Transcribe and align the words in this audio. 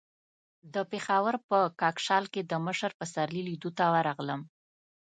د 0.73 0.75
پېښور 0.91 1.35
په 1.49 1.59
کاکشال 1.81 2.25
کې 2.33 2.41
د 2.51 2.53
مشر 2.65 2.91
پسرلي 2.99 3.41
لیدو 3.49 3.69
ته 3.77 3.85
ورغلم. 3.93 4.41